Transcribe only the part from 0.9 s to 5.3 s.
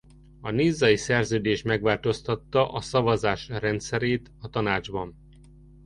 szerződés megváltoztatta a szavazás rendszerét a Tanácsban.